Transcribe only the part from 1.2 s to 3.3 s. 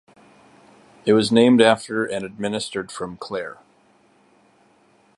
named after and administered from